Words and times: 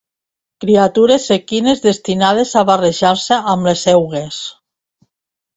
Criatures 0.63 1.27
equines 1.35 1.83
destinades 1.83 2.55
a 2.63 2.63
barrejar-se 2.71 3.39
amb 3.55 3.71
les 3.71 3.85
eugues. 3.97 4.45